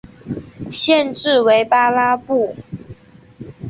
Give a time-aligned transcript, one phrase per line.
[0.71, 2.55] 县治为巴拉布。